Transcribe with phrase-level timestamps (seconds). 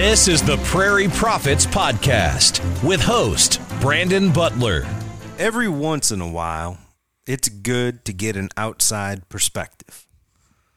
[0.00, 4.86] This is the Prairie Prophets Podcast with host Brandon Butler.
[5.40, 6.78] Every once in a while,
[7.26, 10.06] it's good to get an outside perspective.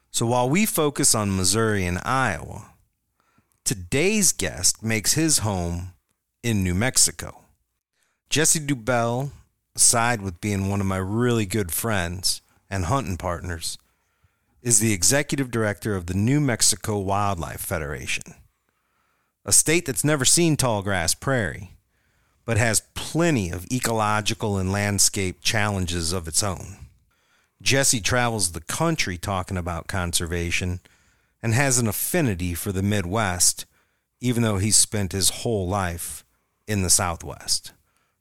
[0.10, 2.72] So while we focus on Missouri and Iowa,
[3.64, 5.94] today's guest makes his home
[6.42, 7.44] in New Mexico.
[8.28, 9.30] Jesse Deubel,
[9.76, 12.42] aside with being one of my really good friends
[12.72, 13.78] and hunting partners,
[14.64, 18.24] is the executive director of the New Mexico Wildlife Federation,
[19.44, 21.72] a state that's never seen tall grass prairie,
[22.46, 26.78] but has plenty of ecological and landscape challenges of its own.
[27.62, 30.80] Jesse travels the country talking about conservation
[31.42, 33.66] and has an affinity for the Midwest,
[34.20, 36.24] even though he's spent his whole life
[36.68, 37.74] in the Southwest.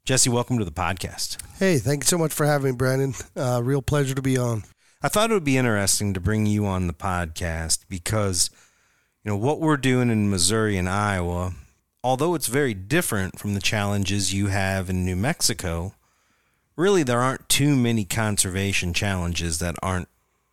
[0.04, 1.36] Jesse, welcome to the podcast.
[1.58, 3.14] Hey, thank you so much for having me, Brandon.
[3.36, 4.64] Uh, real pleasure to be on.
[5.02, 8.50] I thought it would be interesting to bring you on the podcast because,
[9.30, 11.52] know, what we're doing in Missouri and Iowa,
[12.02, 15.94] although it's very different from the challenges you have in New Mexico,
[16.76, 20.08] really there aren't too many conservation challenges that aren't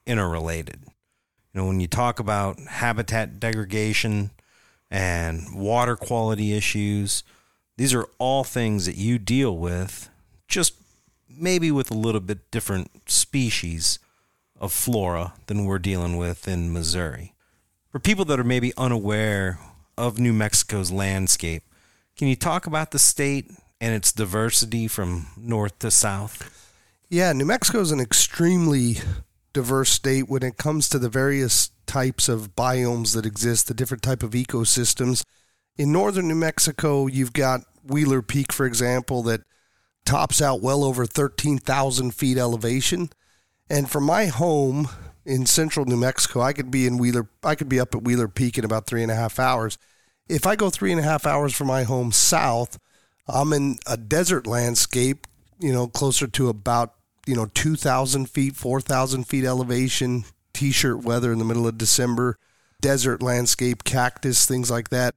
[0.05, 0.81] interrelated.
[0.85, 4.29] You know, when you talk about habitat degradation
[4.91, 7.23] and water quality issues,
[7.77, 10.09] these are all things that you deal with,
[10.47, 10.75] just
[11.27, 13.97] maybe with a little bit different species
[14.59, 17.33] of flora than we're dealing with in Missouri.
[17.97, 19.57] For people that are maybe unaware
[19.97, 21.63] of New Mexico's landscape,
[22.15, 23.49] can you talk about the state
[23.81, 26.71] and its diversity from north to south?
[27.09, 28.97] Yeah, New Mexico is an extremely
[29.51, 34.03] diverse state when it comes to the various types of biomes that exist, the different
[34.03, 35.23] type of ecosystems.
[35.75, 39.41] In northern New Mexico, you've got Wheeler Peak, for example, that
[40.05, 43.09] tops out well over 13,000 feet elevation.
[43.71, 44.87] And from my home
[45.27, 48.29] in central New Mexico, I could be in Wheeler, I could be up at Wheeler
[48.29, 49.77] Peak in about three and a half hours.
[50.29, 52.79] If I go three and a half hours from my home south,
[53.27, 55.27] I'm in a desert landscape,
[55.59, 56.93] you know, closer to about,
[57.25, 60.23] you know, 2,000 feet, 4,000 feet elevation,
[60.53, 62.37] t shirt weather in the middle of December,
[62.79, 65.13] desert landscape, cactus, things like that.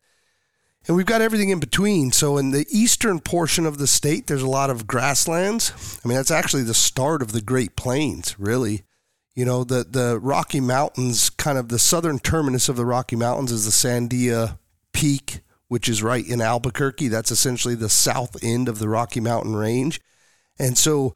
[0.88, 2.10] And we've got everything in between.
[2.10, 6.00] So in the eastern portion of the state, there's a lot of grasslands.
[6.04, 8.82] I mean, that's actually the start of the Great Plains, really.
[9.34, 13.52] You know, the, the Rocky Mountains, kind of the southern terminus of the Rocky Mountains
[13.52, 14.58] is the Sandia
[14.92, 17.08] Peak, which is right in Albuquerque.
[17.08, 20.00] That's essentially the south end of the Rocky Mountain Range.
[20.58, 21.14] And so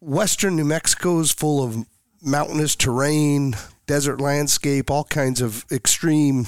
[0.00, 1.86] western New Mexico is full of
[2.20, 6.46] mountainous terrain, desert landscape, all kinds of extreme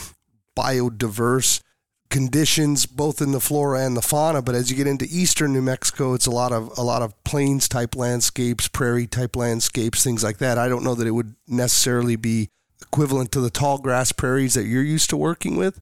[0.56, 1.62] biodiverse
[2.10, 5.62] conditions both in the flora and the fauna but as you get into eastern New
[5.62, 10.22] Mexico it's a lot of a lot of plains type landscapes prairie type landscapes things
[10.22, 10.58] like that.
[10.58, 12.48] I don't know that it would necessarily be
[12.80, 15.80] equivalent to the tall grass prairies that you're used to working with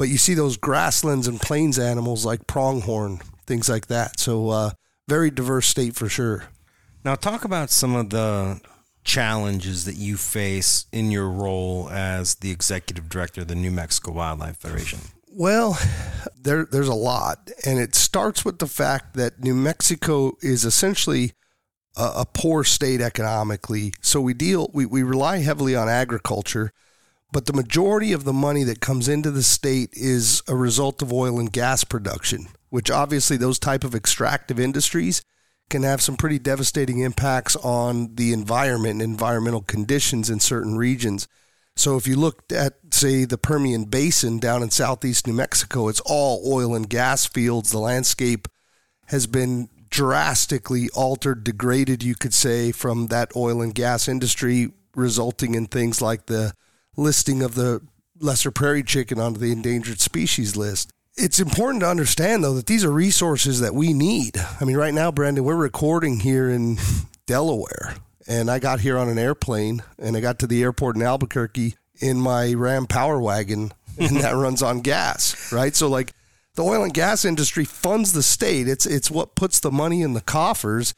[0.00, 4.18] but you see those grasslands and plains animals like pronghorn things like that.
[4.18, 4.70] So uh,
[5.08, 6.44] very diverse state for sure.
[7.04, 8.60] Now talk about some of the
[9.04, 14.12] challenges that you face in your role as the executive director of the New Mexico
[14.12, 15.00] Wildlife Federation
[15.30, 15.78] well,
[16.40, 21.32] there there's a lot, and it starts with the fact that New Mexico is essentially
[21.96, 23.92] a, a poor state economically.
[24.00, 26.72] So we deal we, we rely heavily on agriculture,
[27.32, 31.12] but the majority of the money that comes into the state is a result of
[31.12, 35.22] oil and gas production, which obviously those type of extractive industries
[35.68, 41.28] can have some pretty devastating impacts on the environment and environmental conditions in certain regions.
[41.80, 46.02] So if you looked at, say, the Permian Basin down in southeast New Mexico, it's
[46.04, 47.70] all oil and gas fields.
[47.70, 48.48] The landscape
[49.06, 55.54] has been drastically altered, degraded, you could say, from that oil and gas industry, resulting
[55.54, 56.52] in things like the
[56.98, 57.80] listing of the
[58.18, 60.92] lesser prairie chicken onto the endangered species list.
[61.16, 64.36] It's important to understand, though, that these are resources that we need.
[64.60, 66.76] I mean, right now, Brandon, we're recording here in
[67.26, 67.94] Delaware
[68.30, 71.74] and I got here on an airplane and I got to the airport in Albuquerque
[72.00, 75.74] in my Ram Power Wagon and that runs on gas, right?
[75.74, 76.12] So like
[76.54, 78.68] the oil and gas industry funds the state.
[78.68, 80.94] It's it's what puts the money in the coffers,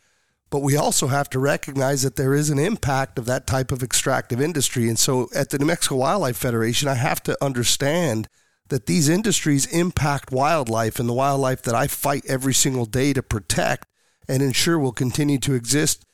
[0.51, 3.83] but we also have to recognize that there is an impact of that type of
[3.83, 4.87] extractive industry.
[4.91, 8.29] And so at the New Mexico Wildlife Federation, I have to understand
[8.69, 13.23] that these industries impact wildlife and the wildlife that I fight every single day to
[13.23, 13.89] protect
[14.29, 16.05] and ensure will continue to exist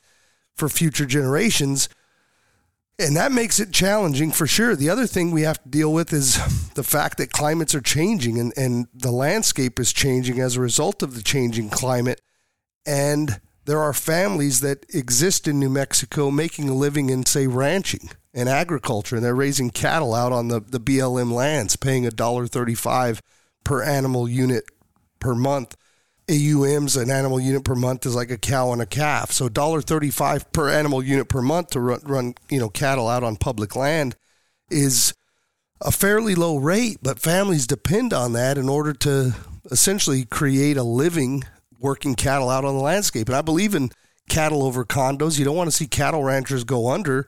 [0.59, 1.89] for future generations.
[2.99, 4.75] And that makes it challenging for sure.
[4.75, 6.35] The other thing we have to deal with is
[6.75, 11.01] the fact that climates are changing and, and the landscape is changing as a result
[11.01, 12.21] of the changing climate.
[12.85, 18.09] And there are families that exist in New Mexico making a living in, say, ranching
[18.33, 23.19] and agriculture, and they're raising cattle out on the, the BLM lands, paying $1.35
[23.63, 24.63] per animal unit
[25.19, 25.75] per month.
[26.29, 29.31] AUMs, an animal unit per month is like a cow and a calf.
[29.31, 33.35] So $1.35 per animal unit per month to run, run you know cattle out on
[33.35, 34.15] public land
[34.69, 35.13] is
[35.81, 39.35] a fairly low rate, but families depend on that in order to
[39.71, 41.43] essentially create a living
[41.79, 43.27] working cattle out on the landscape.
[43.27, 43.89] And I believe in
[44.29, 45.39] cattle over condos.
[45.39, 47.27] You don't want to see cattle ranchers go under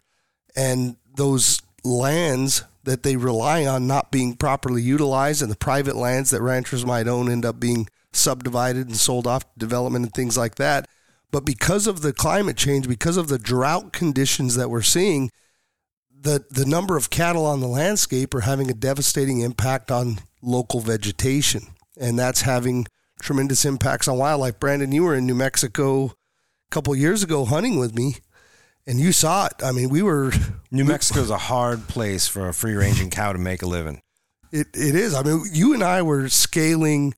[0.55, 6.29] and those lands that they rely on not being properly utilized and the private lands
[6.29, 10.37] that ranchers might own end up being subdivided and sold off to development and things
[10.37, 10.87] like that.
[11.31, 15.31] But because of the climate change, because of the drought conditions that we're seeing,
[16.13, 20.81] the, the number of cattle on the landscape are having a devastating impact on local
[20.81, 21.61] vegetation.
[21.99, 22.85] And that's having
[23.21, 24.59] tremendous impacts on wildlife.
[24.59, 26.11] Brandon, you were in New Mexico a
[26.69, 28.15] couple years ago hunting with me,
[28.85, 29.53] and you saw it.
[29.63, 30.31] I mean, we were.
[30.71, 34.01] New Mexico's a hard place for a free ranging cow to make a living.
[34.51, 35.13] It, it is.
[35.13, 37.13] I mean, you and I were scaling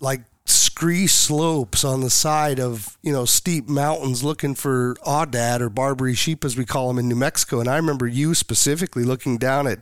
[0.00, 5.68] like scree slopes on the side of you know steep mountains looking for aoudad or
[5.68, 7.60] Barbary sheep as we call them in New Mexico.
[7.60, 9.80] And I remember you specifically looking down at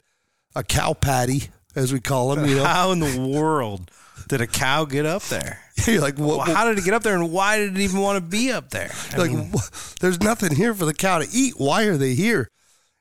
[0.55, 2.47] a cow patty as we call them.
[2.47, 3.91] You know, How in the world
[4.29, 5.61] did a cow get up there?
[5.87, 8.01] you're like, what, Well, how did it get up there, and why did it even
[8.01, 8.93] want to be up there?
[9.13, 9.53] I like mean,
[10.01, 12.49] there's nothing here for the cow to eat why are they here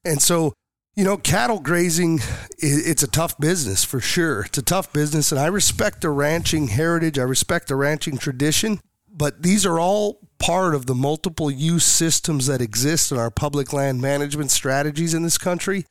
[0.06, 0.54] and so
[0.95, 2.19] you know cattle grazing,
[2.60, 4.44] it's a tough business for sure.
[4.45, 7.18] It's a tough business and i respect the ranching heritage.
[7.18, 8.80] I respect the ranching tradition
[9.16, 13.72] but these are all part of the multiple use systems that exist in our public
[13.72, 15.86] land management strategies in this country.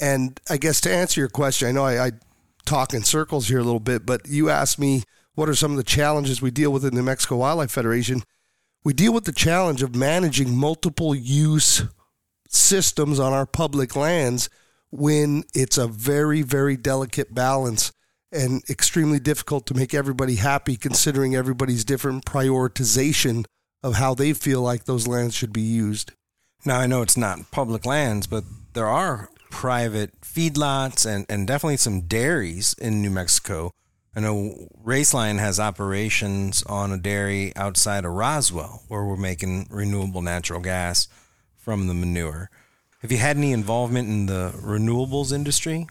[0.00, 2.12] And i guess to answer your question i know i, I
[2.64, 5.02] talk in circles here a little bit but you asked me
[5.34, 8.22] what are some of the challenges we deal with in the mexico wildlife federation.
[8.84, 11.82] We deal with the challenge of managing multiple use
[12.48, 14.48] systems on our public lands
[14.90, 17.92] when it's a very, very delicate balance
[18.32, 23.44] and extremely difficult to make everybody happy considering everybody's different prioritization
[23.82, 26.12] of how they feel like those lands should be used.
[26.64, 31.76] Now I know it's not public lands, but there are private feedlots and, and definitely
[31.76, 33.72] some dairies in New Mexico.
[34.14, 40.22] I know Roeslein has operations on a dairy outside of Roswell where we're making renewable
[40.22, 41.08] natural gas
[41.68, 42.48] from the manure.
[43.02, 45.86] Have you had any involvement in the renewables industry?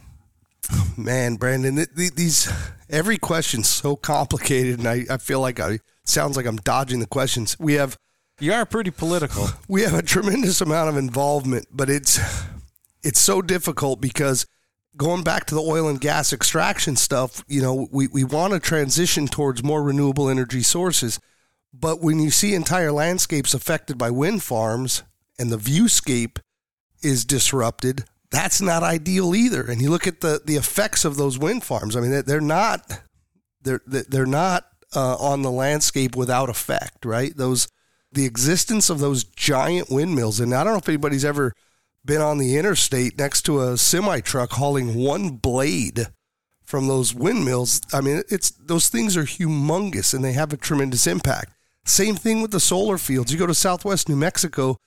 [0.97, 2.51] Man, Brandon, th- th- these
[2.89, 7.05] every question's so complicated, and I, I feel like I sounds like I'm dodging the
[7.05, 7.55] questions.
[7.59, 7.95] We have
[8.39, 9.49] You are pretty political.
[9.67, 12.19] we have a tremendous amount of involvement, but it's
[13.03, 14.47] it's so difficult because
[14.95, 18.59] going back to the oil and gas extraction stuff, you know, we, we want to
[18.59, 21.19] transition towards more renewable energy sources.
[21.71, 25.03] But when you see entire landscapes affected by wind farms
[25.39, 26.39] and the viewscape
[27.01, 29.61] is disrupted, that's not ideal either.
[29.61, 31.95] And you look at the, the effects of those wind farms.
[31.95, 33.01] I mean, they're- not
[33.61, 37.35] they're they're not uh, on the landscape without effect, right?
[37.35, 37.67] Those
[38.11, 41.53] the existence of those giant windmills, and I don't know if anybody's ever
[42.05, 46.07] been on the interstate next to a semi truck hauling one blade
[46.63, 47.81] from those windmills.
[47.93, 51.51] I mean, it's those things are humongous and they have a tremendous impact.
[51.85, 53.31] Same thing with the solar fields.
[53.31, 54.77] You go to Southwest New Mexico,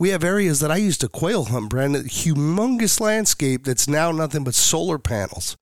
[0.00, 2.04] we have areas that I used to quail hunt, Brandon.
[2.04, 5.58] Humongous landscape that's now nothing but solar panels,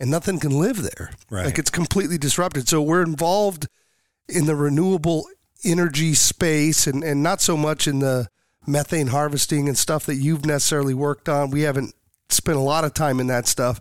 [0.00, 1.10] and nothing can live there.
[1.30, 1.44] Right.
[1.44, 2.66] Like it's completely disrupted.
[2.66, 3.68] So we're involved
[4.26, 5.26] in the renewable
[5.62, 8.28] energy space, and and not so much in the
[8.66, 11.50] methane harvesting and stuff that you've necessarily worked on.
[11.50, 11.94] We haven't
[12.30, 13.80] spent a lot of time in that stuff.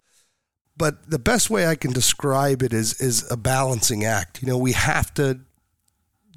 [0.76, 4.42] But the best way I can describe it is is a balancing act.
[4.42, 5.40] You know, we have to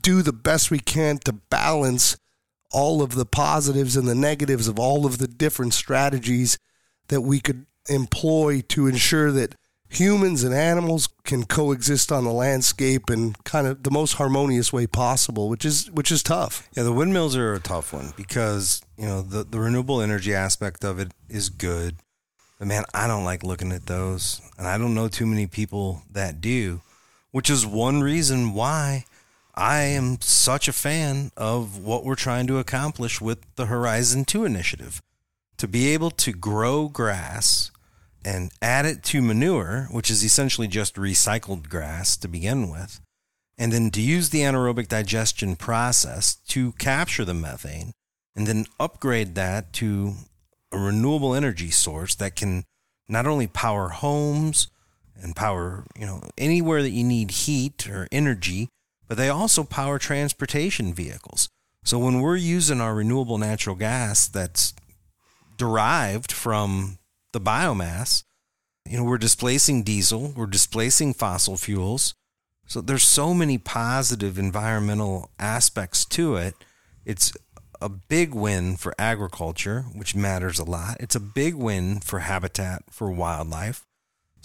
[0.02, 2.16] do the best we can to balance
[2.72, 6.58] all of the positives and the negatives of all of the different strategies
[7.08, 9.54] that we could employ to ensure that
[9.88, 14.86] humans and animals can coexist on the landscape in kind of the most harmonious way
[14.86, 16.68] possible, which is which is tough.
[16.76, 20.84] Yeah, the windmills are a tough one because, you know, the, the renewable energy aspect
[20.84, 21.96] of it is good.
[22.58, 24.40] But man, I don't like looking at those.
[24.58, 26.80] And I don't know too many people that do,
[27.30, 29.04] which is one reason why
[29.56, 34.44] I am such a fan of what we're trying to accomplish with the Horizon 2
[34.44, 35.00] initiative.
[35.56, 37.70] To be able to grow grass
[38.22, 43.00] and add it to manure, which is essentially just recycled grass to begin with,
[43.56, 47.92] and then to use the anaerobic digestion process to capture the methane
[48.34, 50.12] and then upgrade that to
[50.70, 52.64] a renewable energy source that can
[53.08, 54.68] not only power homes
[55.22, 58.68] and power, you know, anywhere that you need heat or energy,
[59.08, 61.48] but they also power transportation vehicles.
[61.84, 64.74] So when we're using our renewable natural gas that's
[65.56, 66.98] derived from
[67.32, 68.24] the biomass,
[68.88, 72.14] You know, we're displacing diesel, we're displacing fossil fuels.
[72.66, 76.54] So there's so many positive environmental aspects to it.
[77.04, 77.32] It's
[77.80, 80.96] a big win for agriculture, which matters a lot.
[81.00, 83.84] It's a big win for habitat for wildlife.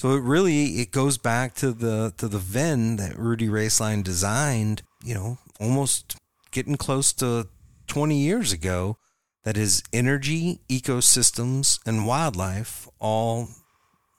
[0.01, 4.81] So it really it goes back to the to the Venn that Rudi Roeslein designed,
[5.03, 6.15] you know, almost
[6.50, 7.48] getting close to
[7.86, 8.98] 20 years ago
[9.43, 13.50] that is energy, ecosystems and wildlife all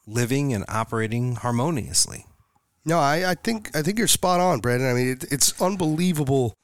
[0.07, 2.27] living and operating harmoniously.
[2.85, 4.89] No, I, I think I think you're spot on, Brandon.
[4.89, 6.55] I mean, it, it's unbelievable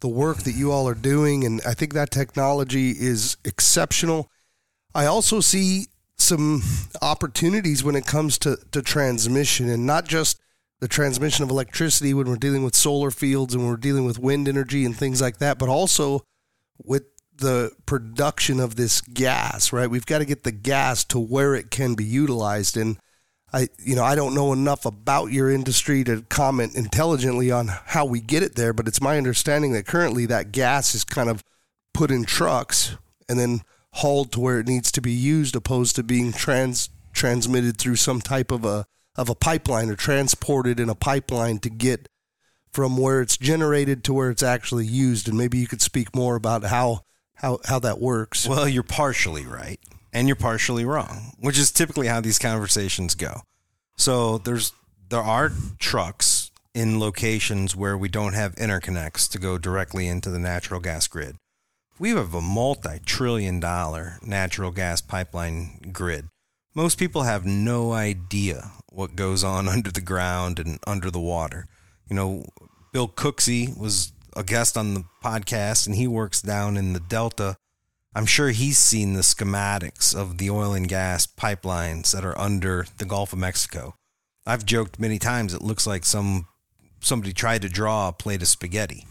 [0.00, 4.28] the work that you all are doing, and I think that technology is exceptional.
[4.94, 5.86] I also see
[6.18, 6.62] some
[7.00, 10.40] opportunities when it comes to, to transmission, and not just
[10.80, 14.48] the transmission of electricity when we're dealing with solar fields and we're dealing with wind
[14.48, 16.22] energy and things like that, but also
[16.78, 17.04] with
[17.36, 19.90] the production of this gas, right?
[19.90, 22.76] We've got to get the gas to where it can be utilized.
[22.76, 22.98] And
[23.52, 28.04] I, you know, I don't know enough about your industry to comment intelligently on how
[28.04, 31.42] we get it there, but it's my understanding that currently that gas is kind of
[31.94, 32.96] put in trucks
[33.28, 37.78] and then hauled to where it needs to be used, opposed to being trans transmitted
[37.78, 42.08] through some type of a of a pipeline or transported in a pipeline to get
[42.70, 45.28] from where it's generated to where it's actually used.
[45.28, 47.00] And maybe you could speak more about how
[47.34, 48.46] how how that works.
[48.46, 49.80] Well, you're partially right
[50.12, 53.42] and you're partially wrong, which is typically how these conversations go.
[53.96, 54.72] So there's
[55.08, 60.38] there are trucks in locations where we don't have interconnects to go directly into the
[60.38, 61.36] natural gas grid.
[61.98, 66.28] We have a multi-trillion dollar natural gas pipeline grid.
[66.74, 71.66] Most people have no idea what goes on under the ground and under the water.
[72.08, 72.46] You know,
[72.92, 77.56] Bill Cooksey was a guest on the podcast and he works down in the Delta
[78.14, 82.86] I'm sure he's seen the schematics of the oil and gas pipelines that are under
[82.96, 83.94] the Gulf of Mexico.
[84.46, 86.48] I've joked many times it looks like some
[87.00, 89.06] somebody tried to draw a plate of spaghetti.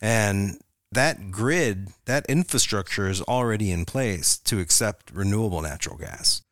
[0.00, 0.58] And
[0.92, 6.42] that grid, that infrastructure is already in place to accept renewable natural gas.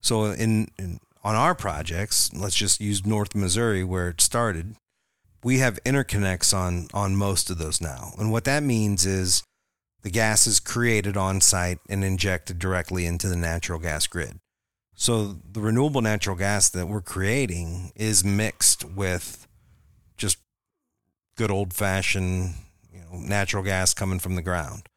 [0.00, 4.74] So in, in on our projects, let's just use North Missouri where it started.
[5.44, 8.12] We have interconnects on on most of those now.
[8.18, 9.42] And what that means is
[10.02, 14.38] the gas is created on site and injected directly into the natural gas grid.
[14.94, 19.46] So the renewable natural gas that we're creating is mixed with
[20.16, 20.38] just
[21.36, 22.54] good old fashioned,
[23.12, 24.88] natural gas coming from the ground.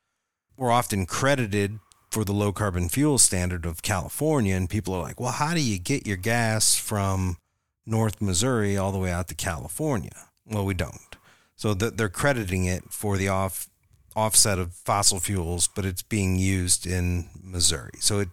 [0.58, 1.80] We're often credited
[2.10, 5.62] for the low carbon fuel standard of California and people are like, "Well, how do
[5.62, 7.38] you get your gas from
[7.86, 11.16] North Missouri all the way out to California?" Well, we don't.
[11.58, 13.68] So they're crediting it for the off
[14.16, 17.98] offset of fossil fuels, but it's being used in Missouri.
[18.00, 18.30] So it,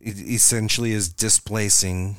[0.00, 2.16] it essentially is displacing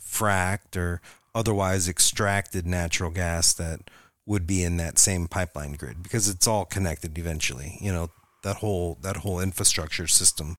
[0.00, 1.00] fracked or
[1.34, 3.90] otherwise extracted natural gas that
[4.30, 7.76] would be in that same pipeline grid because it's all connected eventually.
[7.80, 8.10] You know,
[8.44, 10.54] that whole that whole infrastructure system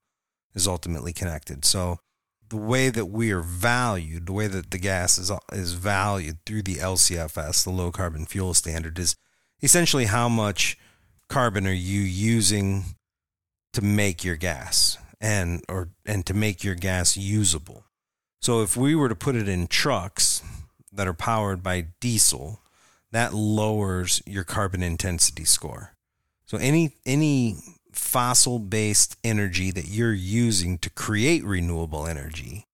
[0.53, 1.63] is ultimately connected.
[1.63, 1.99] So
[2.49, 6.63] the way that we are valued, the way that the gas is is valued through
[6.63, 9.15] the LCFS, the low carbon fuel standard is
[9.61, 10.77] essentially how much
[11.29, 12.83] carbon are you using
[13.71, 17.85] to make your gas and or and to make your gas usable.
[18.41, 20.43] So if we were to put it in trucks
[20.91, 22.59] that are powered by diesel,
[23.11, 25.93] that lowers your carbon intensity score.
[26.45, 27.57] So any any
[27.91, 32.65] fossil based energy that you're using to create renewable energy,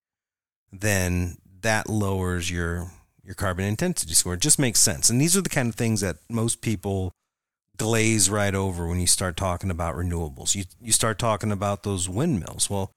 [0.72, 2.91] then that lowers your
[3.24, 4.36] your carbon intensity score.
[4.36, 5.10] It just makes sense.
[5.10, 7.12] And these are the kind of things that most people
[7.75, 10.56] glaze right over when you start talking about renewables.
[10.56, 12.70] You you start talking about those windmills.
[12.70, 12.91] Well,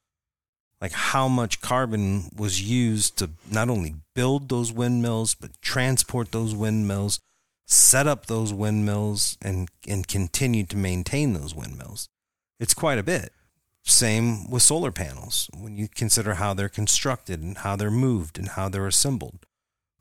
[0.81, 6.55] like how much carbon was used to not only build those windmills but transport those
[6.55, 7.19] windmills,
[7.71, 12.09] set up those windmills and and continue to maintain those windmills.
[12.59, 13.33] It's quite a bit.
[13.85, 18.49] Same with solar panels when you consider how they're constructed and how they're moved and
[18.49, 19.47] how they're assembled.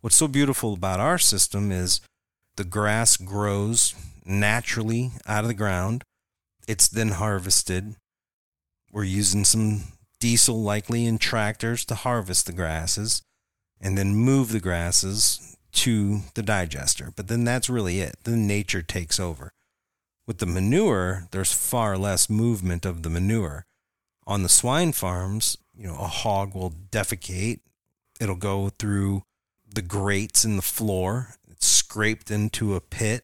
[0.02, 2.02] What's so beautiful about our system is
[2.58, 3.94] the grass grows
[4.26, 6.04] naturally out of the ground.
[6.68, 7.96] It's then harvested.
[8.92, 9.84] We're using some
[10.20, 13.22] diesel, likely in tractors, to harvest the grasses
[13.80, 17.12] and then move the grasses to the digester.
[17.16, 18.18] But then that's really it.
[18.24, 19.52] Then nature takes over.
[20.28, 23.66] With the manure, there's far less movement of the manure.
[24.28, 27.62] On the swine farms, you know, a hog will defecate.
[28.20, 29.24] It'll go through
[29.74, 31.36] the grates in the floor.
[31.50, 33.24] It's scraped into a pit.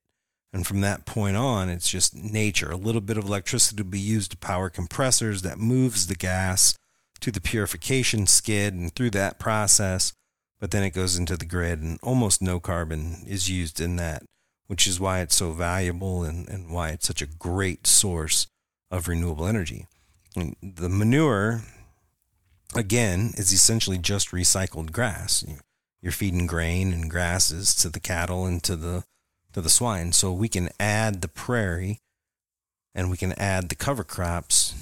[0.51, 2.71] And from that point on, it's just nature.
[2.71, 6.75] A little bit of electricity to be used to power compressors that moves the gas
[7.19, 10.13] to the purification skid and through that process,
[10.59, 14.23] but then it goes into the grid and almost no carbon is used in that,
[14.67, 18.47] which is why it's so valuable and, and why it's such a great source
[18.91, 19.87] of renewable energy.
[20.35, 21.63] And the manure,
[22.75, 25.45] again, is essentially just recycled grass.
[26.01, 29.03] You're feeding grain and grasses to the cattle and to the
[29.53, 30.11] to the swine.
[30.11, 32.01] So we can add the prairie
[32.93, 34.73] and we can add the cover crops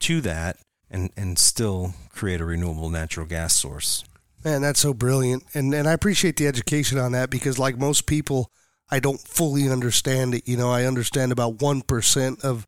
[0.00, 0.56] to that
[0.88, 4.04] and, and still create a renewable natural gas source.
[4.44, 5.44] Man, that's so brilliant.
[5.54, 8.50] And and I appreciate the education on that because like most people,
[8.90, 10.46] I don't fully understand it.
[10.46, 12.66] You know, I understand about one percent of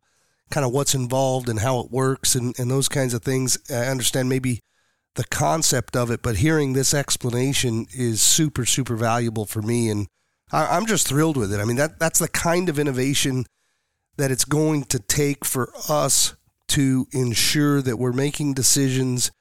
[0.49, 3.57] kind of what's involved and how it works and, and those kinds of things.
[3.69, 4.59] I understand maybe
[5.15, 9.89] the concept of it, but hearing this explanation is super, super valuable for me.
[9.89, 10.07] And
[10.51, 11.59] I, I'm just thrilled with it.
[11.59, 13.45] I mean, that that's the kind of innovation
[14.17, 16.35] that it's going to take for us
[16.69, 19.31] to ensure that we're making decisions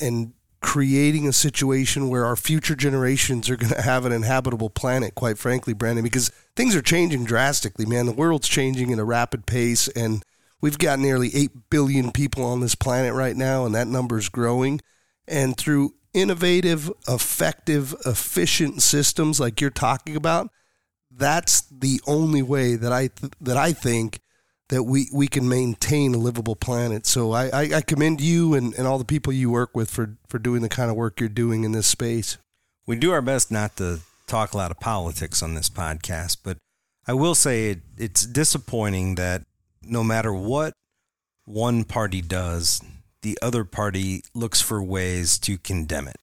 [0.00, 0.32] and
[0.64, 5.36] creating a situation where our future generations are going to have an inhabitable planet, quite
[5.36, 8.06] frankly, Brandon, because things are changing drastically, man.
[8.06, 10.24] The world's changing at a rapid pace, and
[10.62, 14.30] we've got nearly 8 billion people on this planet right now, and that number is
[14.30, 14.80] growing.
[15.28, 20.48] And through innovative, effective, efficient systems like you're talking about,
[21.10, 24.20] that's the only way that I th- that I think
[24.68, 27.06] that we, we can maintain a livable planet.
[27.06, 30.16] So I, I, I commend you and, and all the people you work with for,
[30.28, 32.38] for doing the kind of work you're doing in this space.
[32.86, 36.56] We do our best not to talk a lot of politics on this podcast, but
[37.06, 39.42] I will say it, it's disappointing that
[39.82, 40.72] no matter what
[41.44, 42.80] one party does,
[43.22, 46.16] the other party looks for ways to condemn it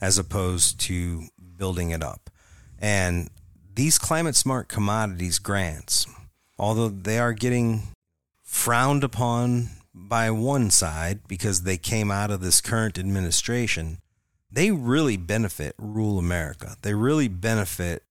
[0.00, 1.24] as opposed to
[1.56, 2.30] building it up.
[2.78, 3.30] And
[3.74, 6.06] these climate smart commodities grants,
[6.60, 7.82] although they are getting
[8.42, 13.98] frowned upon by one side because they came out of this current administration,
[14.52, 16.76] they really benefit rural America.
[16.82, 18.02] They really benefit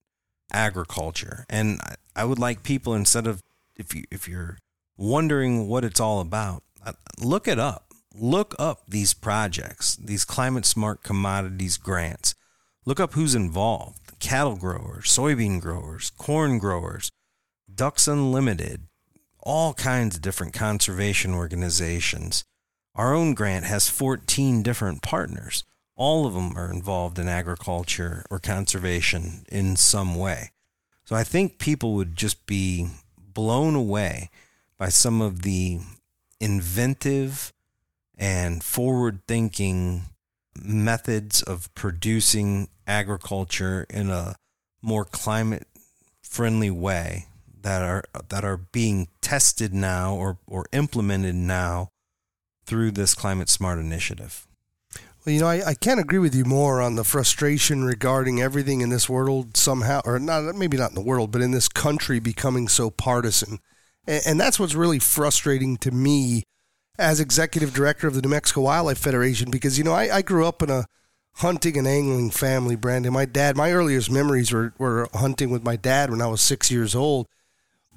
[0.51, 1.45] agriculture.
[1.49, 1.79] And
[2.15, 3.41] I would like people instead of
[3.75, 4.57] if you if you're
[4.97, 7.85] wondering what it's all about, uh, look it up.
[8.15, 12.33] Look up these projects, these climate smart commodities grants.
[12.85, 17.11] Look up who's involved cattle growers, soybean growers, corn growers,
[17.79, 18.89] Ducks Unlimited,
[19.39, 22.43] all kinds of different conservation organizations.
[22.93, 25.63] Our own grant has 14 different partners.
[25.95, 30.51] All of them are involved in agriculture or conservation in some way.
[31.05, 34.29] So I think people would just be blown away
[34.77, 35.79] by some of the
[36.41, 37.53] inventive
[38.17, 40.01] and forward thinking
[40.61, 44.35] methods of producing agriculture in a
[44.81, 45.65] more climate
[46.21, 47.28] friendly way
[47.61, 51.89] that are that are being tested now or, or implemented now
[52.65, 54.47] through this climate smart initiative.
[55.25, 58.81] Well, you know, I, I can't agree with you more on the frustration regarding everything
[58.81, 62.19] in this world somehow, or not maybe not in the world, but in this country
[62.19, 63.59] becoming so partisan.
[64.07, 66.43] And, and that's what's really frustrating to me
[66.97, 70.45] as executive director of the New Mexico Wildlife Federation because, you know, I, I grew
[70.45, 70.85] up in a
[71.35, 73.13] hunting and angling family, Brandon.
[73.13, 76.69] My dad, my earliest memories were, were hunting with my dad when I was six
[76.69, 77.27] years old.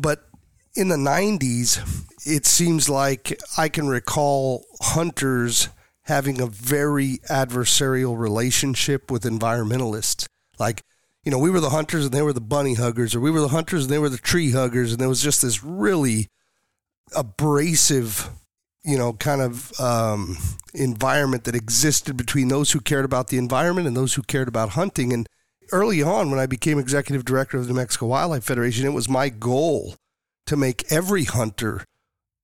[0.02, 0.28] But
[0.74, 1.78] in the 90s,
[2.26, 5.68] it seems like I can recall hunters
[6.02, 10.26] having a very adversarial relationship with environmentalists.
[10.58, 10.82] Like,
[11.24, 13.40] you know, we were the hunters and they were the bunny huggers, or we were
[13.40, 14.90] the hunters and they were the tree huggers.
[14.90, 16.28] And there was just this really
[17.14, 18.28] abrasive,
[18.84, 20.36] you know, kind of um,
[20.74, 24.70] environment that existed between those who cared about the environment and those who cared about
[24.70, 25.12] hunting.
[25.12, 25.28] And
[25.70, 29.08] early on, when I became executive director of the New Mexico Wildlife Federation, it was
[29.08, 29.96] my goal
[30.46, 31.84] to make every hunter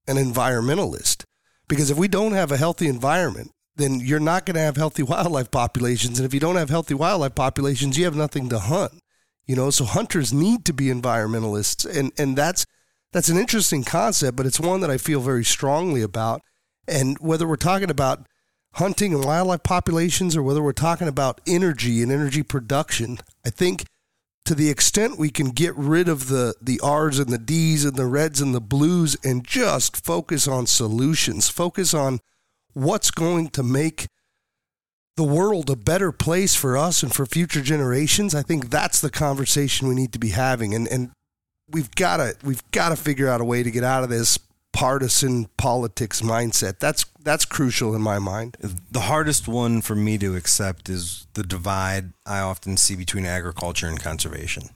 [0.06, 1.24] an environmentalist.
[1.68, 5.02] Because if we don't have a healthy environment, then you're not going to have healthy
[5.02, 6.18] wildlife populations.
[6.18, 8.92] And if you don't have healthy wildlife populations, you have nothing to hunt.
[9.46, 11.86] You know, so hunters need to be environmentalists.
[11.86, 12.66] And, and that's,
[13.12, 16.42] that's an interesting concept, but it's one that I feel very strongly about.
[16.86, 18.26] And whether we're talking about
[18.78, 23.84] hunting and wildlife populations or whether we're talking about energy and energy production, I think
[24.44, 27.96] to the extent we can get rid of the, the R's and the D's and
[27.96, 32.20] the reds and the blues and just focus on solutions, focus on
[32.72, 34.06] what's going to make
[35.16, 39.10] the world a better place for us and for future generations, I think that's the
[39.10, 40.72] conversation we need to be having.
[40.72, 41.10] And, and
[41.68, 44.38] we've got to we've got to figure out a way to get out of this
[44.72, 46.78] partisan politics mindset.
[46.78, 48.56] That's that's crucial in my mind.
[48.90, 53.86] The hardest one for me to accept is the divide I often see between agriculture
[53.86, 54.70] and conservation.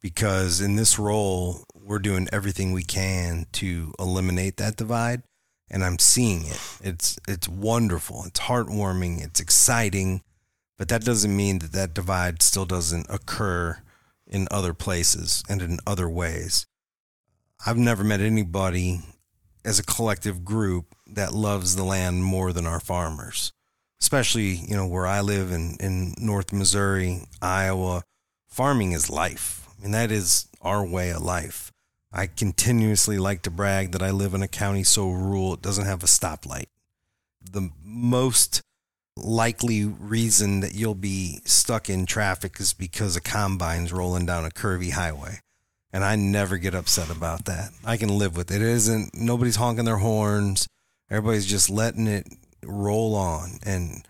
[0.00, 5.22] Because in this role, we're doing everything we can to eliminate that divide
[5.70, 6.60] and I'm seeing it.
[6.82, 8.24] It's it's wonderful.
[8.26, 9.24] It's heartwarming.
[9.24, 10.22] It's exciting,
[10.78, 13.82] but that doesn't mean that that divide still doesn't occur
[14.26, 16.66] in other places and in other ways.
[17.66, 19.00] I've never met anybody
[19.64, 23.52] as a collective group that loves the land more than our farmers.
[24.00, 28.02] Especially, you know, where I live in, in North Missouri, Iowa,
[28.48, 29.66] farming is life.
[29.78, 31.72] I mean, that is our way of life.
[32.12, 35.86] I continuously like to brag that I live in a county so rural it doesn't
[35.86, 36.66] have a stoplight.
[37.42, 38.62] The most
[39.16, 44.50] likely reason that you'll be stuck in traffic is because a combine's rolling down a
[44.50, 45.40] curvy highway.
[45.94, 47.70] And I never get upset about that.
[47.84, 48.56] I can live with it.
[48.56, 50.66] It isn't nobody's honking their horns.
[51.08, 52.26] Everybody's just letting it
[52.64, 53.60] roll on.
[53.64, 54.04] And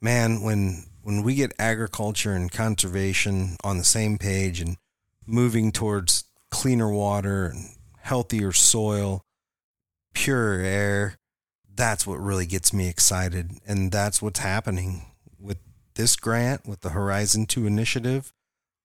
[0.00, 4.78] man, when when we get agriculture and conservation on the same page and
[5.26, 9.20] moving towards cleaner water and healthier soil,
[10.14, 11.16] pure air,
[11.74, 13.58] that's what really gets me excited.
[13.66, 15.02] And that's what's happening
[15.38, 15.58] with
[15.96, 18.32] this grant, with the Horizon 2 initiative,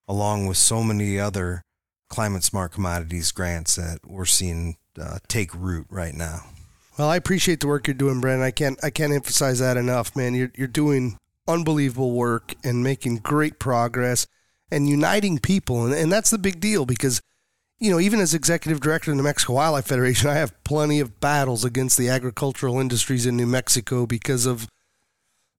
[0.05, 1.64] along with so many other
[2.09, 6.41] climate smart commodities grants that we're seeing uh, take root right now.
[6.97, 8.45] Well, I appreciate the work you're doing, Brandon.
[8.45, 10.33] I can't I can't emphasize that enough, man.
[10.33, 14.25] You're you're doing unbelievable work and making great progress
[14.71, 17.21] and uniting people, and, and that's the big deal because
[17.77, 21.19] you know, even as executive director of the Mexico Wildlife Federation, I have plenty of
[21.19, 24.67] battles against the agricultural industries in New Mexico because of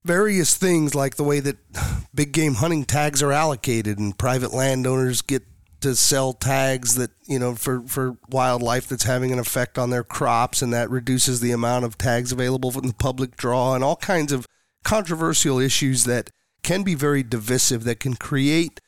[0.03, 1.59] various things like the way that
[2.15, 5.43] big game hunting tags are allocated and private landowners get
[5.81, 10.05] to sell tags that, you know, for, for wildlife that's having an effect on their
[10.05, 13.97] crops and that reduces the amount of tags available from the public draw and all
[13.97, 14.47] kinds of
[14.85, 16.31] controversial issues that
[16.63, 18.81] can be very divisive that can create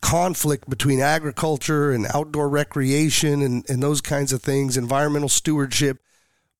[0.00, 5.98] conflict between agriculture and outdoor recreation and, and those kinds of things, environmental stewardship.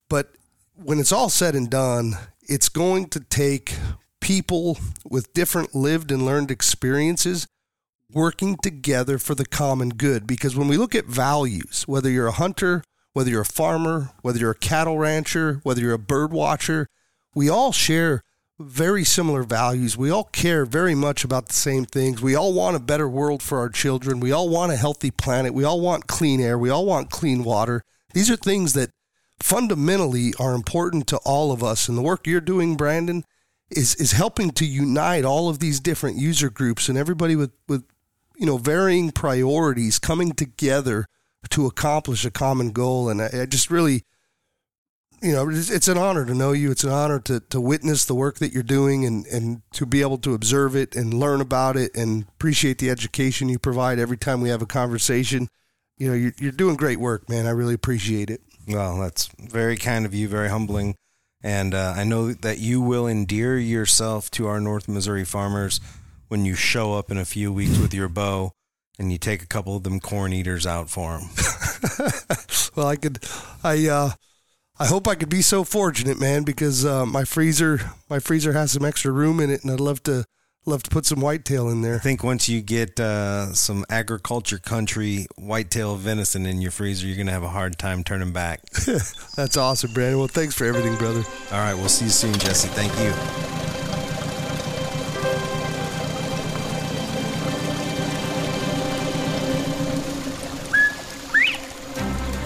[0.08, 0.32] But
[0.74, 3.74] when it's all said and done, it's going to take
[4.20, 7.46] people with different lived and learned experiences
[8.12, 10.26] working together for the common good.
[10.26, 14.38] Because when we look at values, whether you're a hunter, whether you're a farmer, whether
[14.38, 16.86] you're a cattle rancher, whether you're a bird watcher,
[17.34, 18.22] we all share
[18.58, 19.96] very similar values.
[19.96, 22.20] We all care very much about the same things.
[22.20, 24.20] We all want a better world for our children.
[24.20, 25.54] We all want a healthy planet.
[25.54, 26.58] We all want clean air.
[26.58, 27.82] We all want clean water.
[28.12, 28.90] These are things that
[29.38, 31.88] fundamentally are important to all of us.
[31.88, 33.24] And the work you're doing, Brandon,
[33.70, 37.84] is is helping to unite all of these different user groups and everybody with, with
[38.40, 41.06] you know varying priorities coming together
[41.50, 43.08] to accomplish a common goal.
[43.08, 44.02] And I, I just really
[45.22, 46.70] you know, it's, it's, an honor to know you.
[46.70, 50.00] It's an honor to, to witness the work that you're doing and, and to be
[50.00, 54.16] able to observe it and learn about it and appreciate the education you provide every
[54.16, 55.48] time we have a conversation.
[55.98, 57.46] You know, you're, you're doing great work, man.
[57.46, 58.40] I really appreciate it.
[58.66, 60.94] Well, that's very kind of you, very humbling.
[61.42, 65.80] And uh, I know that you will endear yourself to our North Missouri farmers
[66.30, 68.52] when you show up in a few weeks with your bow
[69.00, 71.28] and you take a couple of them corn eaters out for them.
[72.76, 73.18] well, I could,
[73.64, 74.10] I, uh,
[74.78, 78.72] I hope I could be so fortunate, man, because uh, my freezer my freezer has
[78.72, 80.24] some extra room in it, and I'd love to
[80.64, 81.96] love to put some whitetail in there.
[81.96, 87.18] I think once you get uh, some agriculture country whitetail venison in your freezer, you're
[87.18, 88.62] gonna have a hard time turning back.
[89.36, 90.18] That's awesome, Brandon.
[90.18, 91.24] Well, thanks for everything, brother.
[91.52, 92.68] All right, we'll see you soon, Jesse.
[92.68, 93.69] Thank you.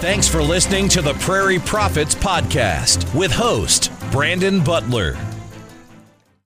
[0.05, 5.17] Thanks for listening to the Prairie Prophets Podcast with host Brandon Butler.